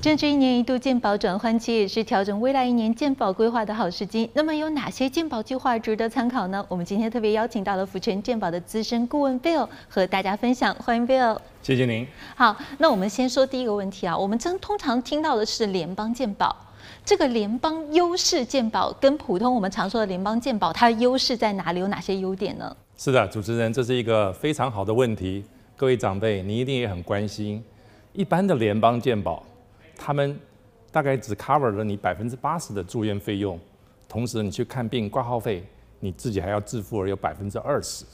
[0.00, 4.30] 正值一年一度健保转换期，也是调整未来一年健保规划的好时机。
[4.32, 6.64] 那么有哪些健保计划值得参考呢？
[6.68, 10.72] 我们今天特别邀请到了福泉健保的资深顾问 Bill 和大家分享。
[10.76, 11.36] 欢迎 Bill。
[11.64, 12.06] 谢谢您。
[12.36, 14.16] 好，那我们先说第一个问题啊。
[14.16, 16.54] 我们真通常听到的是联邦健保，
[17.04, 21.80] 这个联邦优势健保跟普通我们常说的联邦健保，它的优势在哪里？
[21.80, 22.76] 有哪些优点呢？
[22.96, 25.42] 是的，主持人，这是一个非常好的问题。
[25.76, 27.60] 各位长辈，你一定也很关心。
[28.12, 29.42] 一般的联邦健保，
[29.98, 30.38] 他们
[30.92, 33.58] 大概只 cover 了你百分之八十的住院费用，
[34.08, 35.64] 同时你去看病挂号费，
[35.98, 38.04] 你自己还要自付而有百分之二十。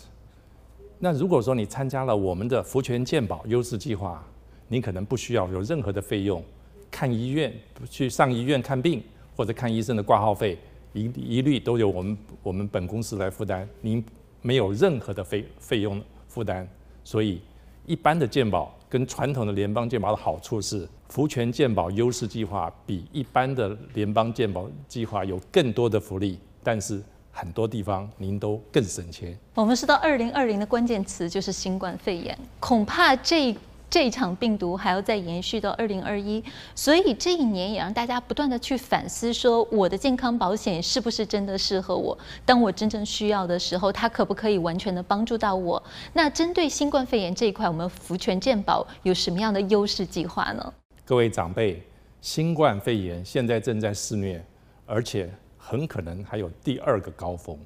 [0.98, 4.26] 那如果说你参加了我们的福全健保优势计划，
[4.66, 6.42] 你可能不需要有任何的费用，
[6.90, 7.54] 看医院
[7.88, 9.02] 去上医院看病
[9.36, 10.58] 或者看医生的挂号费，
[10.94, 14.02] 一一律都由我们我们本公司来负担，您
[14.40, 16.66] 没有任何的费费用负担。
[17.04, 17.40] 所以
[17.84, 18.74] 一般的健保。
[18.94, 29.36] 跟传统的联邦健保的好处是，福全健保优势计划比一般的联邦健保计划有更多的福利，但是很多地方您都更省钱。
[29.54, 33.56] 我们说到二零二零的关键词就是新冠肺炎，恐怕这。
[33.94, 36.42] 这一场病毒还要再延续到二零二一，
[36.74, 42.18] 所以这一年也让大家不断的去反思：说我的健康保险是不是真的适合我？
[42.44, 45.80] 当我真正需要的时候，它可不可以完全的帮助到我？
[46.12, 50.74] 那针对新冠肺炎这一块，我们福全健保有什么样的优势计划呢？
[51.04, 51.80] 各位长辈，
[52.20, 54.44] 新冠肺炎现在正在肆虐，
[54.86, 57.56] 而且很可能还有第二个高峰，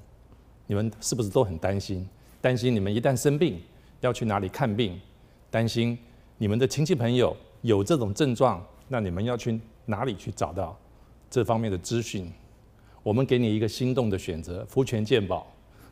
[0.67, 2.07] 你们是不是都很担心？
[2.43, 3.63] 担心你们一旦生病
[4.03, 5.01] 要去哪里看病？
[5.51, 5.99] 担心。
[6.41, 10.79] 你们的亲戚朋友有这种症状，那你们要去哪里去找到
[11.29, 12.33] 这方面的资讯？
[13.03, 15.47] 我们给你一个心动的选择，福全健保，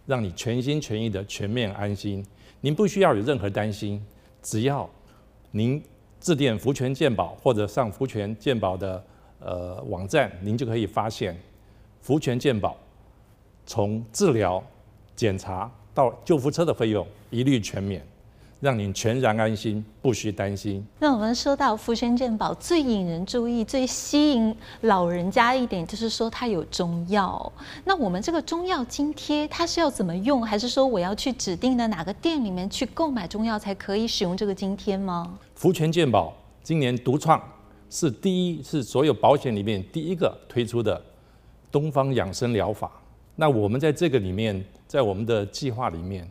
[0.06, 2.24] 让你全心全意的全面安心。
[2.60, 4.00] 您不需要有任何担心，
[4.40, 4.88] 只要
[5.50, 5.82] 您
[6.20, 9.04] 致电福全健保或者上福全健保的
[9.40, 11.36] 呃网站，您就可以发现
[12.00, 12.76] 福全健保
[13.66, 14.62] 从治疗、
[15.16, 18.06] 检查到救护车的费用一律全免。
[18.58, 20.82] 让您全然安心，不需担心。
[20.98, 27.52] 那我们说到福全健保最引人注意、最吸引老人家一点，就是说它有中药。
[27.84, 30.42] 那我们这个中药津贴，它是要怎么用？
[30.42, 35.38] 还是说我要去指定的哪个店里面去购买中药才可以使用这个津贴吗？
[35.54, 37.38] 福全健保今年独创，
[37.90, 40.98] 是第一，是所有保险里面第一个推出的
[41.70, 42.90] 东方养生疗法。
[43.34, 46.26] 那我们在这个里面，在我们的计划里面。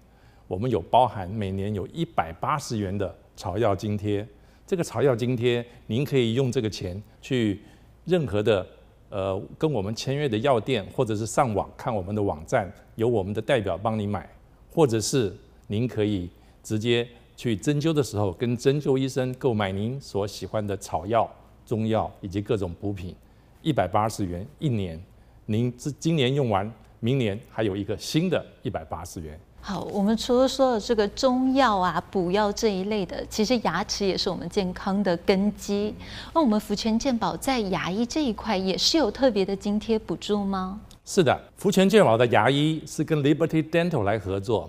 [0.47, 4.28] 我们有包含每年有一百八十元的草药津贴，
[4.66, 7.61] 这个草药津贴，您可以用这个钱去
[8.06, 8.66] 任何的
[9.09, 14.29] 呃跟我们签约的药店，或者是上网看我们的网站，由我们的代表帮你买，
[14.72, 15.35] 或者是
[15.67, 16.29] 您可以
[16.61, 21.29] 直接去针灸的时候跟针灸医生购买您所喜欢的草药、
[21.66, 23.16] 中药以及各种补品，
[23.61, 25.01] 一百八十元一年，
[25.47, 26.72] 您这今年用完，
[27.05, 29.39] 明年还有一个新的一百八十元。
[29.61, 35.93] 好，我们除了说的这个中药啊、补药这一类的，其实牙齿也是我们健康的根基。
[36.33, 40.81] 那我们福泉健保在牙医这一块也是有特别的津贴补助吗？
[41.05, 44.67] 是的，福泉健保的牙医是跟 Liberty Dental 来合作。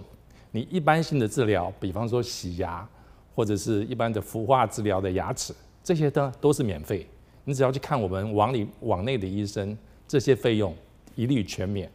[0.50, 2.86] 你一般性的治疗，比方说洗牙
[3.34, 7.06] 或者是一般的氟化治疗的牙齿，这些呢都是免费。
[7.44, 9.74] 你只要去看我们网里网内的医生，
[10.06, 10.74] 这些费用
[11.14, 11.90] 一律全免。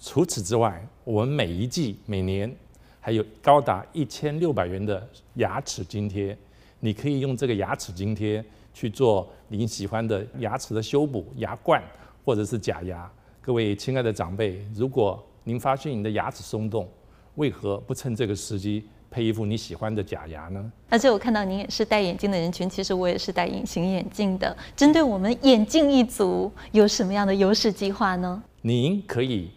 [0.00, 2.54] 除此之外，我们每一季每年
[3.00, 6.36] 还有高达一千六百元的牙齿津贴，
[6.80, 11.82] 你可以用这个牙齿津贴去做你喜欢的牙齿的修补、牙冠
[12.24, 13.10] 或者是假牙。
[13.40, 16.88] 各位亲爱的长辈，如果您发现你的牙齿松动，
[17.36, 20.72] 为何不趁这个时机配一副你喜欢的假牙呢？
[20.88, 24.56] 而且我看到您也是戴眼镜的人群，其实我也是戴隐形眼镜的。
[24.76, 28.42] 针对我们眼镜一族，有什么样的优势计划呢？
[28.62, 29.50] 您可以。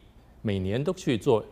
[0.47, 1.44] 每年都去做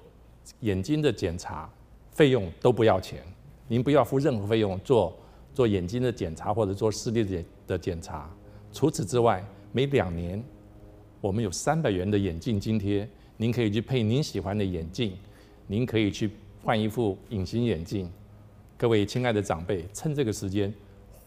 [0.61, 1.69] 眼睛的检查，
[2.11, 3.21] 费用都不要钱，
[3.67, 5.13] 您不要付任何费用做
[5.53, 8.33] 做眼睛的检查或者做视力的的检查。
[8.71, 9.43] 除此之外，
[9.73, 10.41] 每两年
[11.19, 13.05] 我们有三百元的眼镜津贴，
[13.35, 15.11] 您可以去配您喜欢的眼镜，
[15.67, 16.31] 您可以去
[16.63, 18.09] 换一副隐形眼镜。
[18.77, 20.73] 各位亲爱的长辈，趁这个时间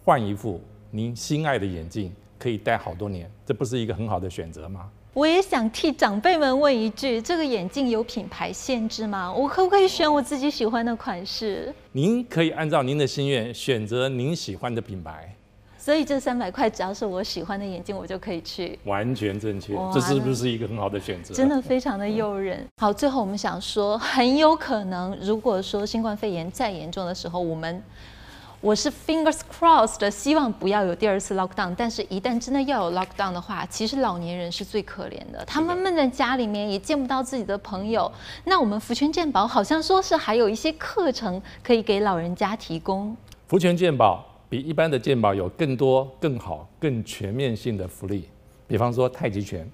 [0.03, 0.59] 换一副
[0.91, 4.89] 您心爱的眼镜，可以戴好多年，这不是一个很好的选择吗？
[5.15, 9.33] 我也想替长辈们问一句：这个眼镜有品牌限制吗？
[9.33, 11.75] 我可不可以选我自己喜欢的款式？
[11.93, 15.35] 您可以按照您的心愿选择您喜欢的品牌。
[15.77, 18.79] 所以这三百块只要是我喜欢的眼镜，我就可以去。
[18.85, 21.35] 完全正确，这是不是一个很好的选择？
[21.35, 22.65] 真的非常的诱人。
[22.77, 27.83] 好，最后我们想说，很有可能，如果说新冠肺炎再严重的时候，我们
[28.61, 31.73] 我是 fingers crossed 的，希望不要有第二次 lockdown。
[31.79, 38.11] 但是，一旦真的要有 lockdown 的话，其实老年人是最可怜的，他们闷在家里面也见不到自己的朋友。
[38.45, 43.17] 那我们福泉健保好像说是还有一些课程可以给老人家提供。
[43.47, 48.29] 福泉健保比一般的健保有更多、更好、更全面性的福利，
[48.67, 49.71] 比方说太极拳，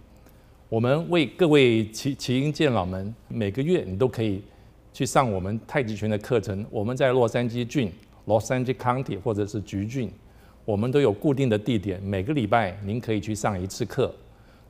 [0.69, 4.45] 我们为各位耆耆英健老们每个月你都可以
[4.93, 6.67] 去上我们太极拳的课程。
[6.71, 7.91] 我们在洛杉矶郡。
[8.27, 10.11] Los Angeles County 或者是橘郡，
[10.65, 14.15] 我们都有固定的地点，每个礼拜您可以去上一次课。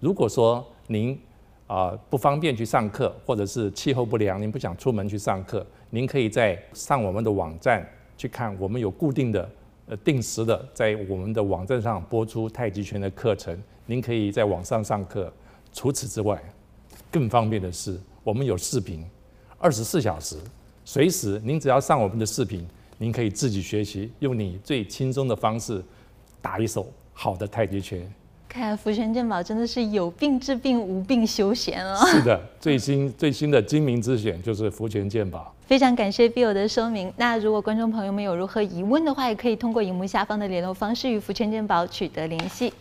[0.01, 1.19] 如果说您
[1.67, 7.85] 啊、不方便去上课，或者是气候不良，您不想出门去上课，您可以在上我们的网站
[8.19, 9.49] 去看，我们有固定的、
[9.87, 15.33] 呃定时的在我们的网站上播出太极拳的课程，您可以在网上上课。
[15.73, 16.41] 除此之外，
[17.11, 19.03] 更方便的是，我们有视频，
[19.59, 20.37] 二十四小时，
[20.85, 22.67] 随时您只要上我们的视频。
[23.05, 25.85] 您可以自己学习，用你最轻松的方式
[26.41, 28.11] 打一手好的太极拳。
[28.49, 32.03] 看来福泉健保真的是有病治病，无病休闲哦。
[32.07, 35.55] 是的，最新最新的精明之选就是福泉健保。
[35.67, 37.13] 非常感谢 Bill 的说明。
[37.19, 42.73] 那如果观众朋友们有任何疑问的话，也可以通过荧幕下方的联络方式与福泉健保取得联系。